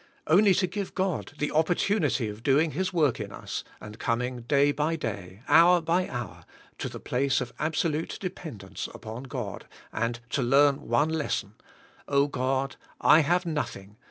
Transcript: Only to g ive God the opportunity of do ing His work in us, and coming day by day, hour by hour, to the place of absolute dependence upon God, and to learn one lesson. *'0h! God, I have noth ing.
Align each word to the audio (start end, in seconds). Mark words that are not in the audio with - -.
Only 0.25 0.55
to 0.55 0.65
g 0.65 0.81
ive 0.81 0.95
God 0.95 1.33
the 1.37 1.51
opportunity 1.51 2.27
of 2.27 2.41
do 2.41 2.57
ing 2.59 2.71
His 2.71 2.91
work 2.91 3.19
in 3.19 3.31
us, 3.31 3.63
and 3.79 3.99
coming 3.99 4.41
day 4.41 4.71
by 4.71 4.95
day, 4.95 5.43
hour 5.47 5.79
by 5.79 6.07
hour, 6.09 6.43
to 6.79 6.89
the 6.89 6.99
place 6.99 7.39
of 7.39 7.53
absolute 7.59 8.17
dependence 8.19 8.89
upon 8.95 9.25
God, 9.25 9.67
and 9.93 10.19
to 10.31 10.41
learn 10.41 10.87
one 10.87 11.09
lesson. 11.09 11.53
*'0h! 12.07 12.31
God, 12.31 12.77
I 12.99 13.19
have 13.19 13.45
noth 13.45 13.75
ing. 13.77 13.97